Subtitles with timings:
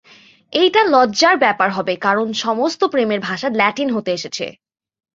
[0.53, 4.45] এটা লজ্জার ব্যাপার হবে কারন সমস্ত প্রেমের ভাষা ল্যাটিন হতে এসেছে।